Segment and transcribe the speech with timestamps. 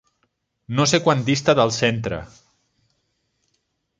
[0.79, 2.19] No sé quant dista del centre.